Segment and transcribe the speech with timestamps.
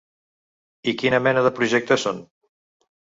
[0.91, 2.23] I quina mena de projectes són?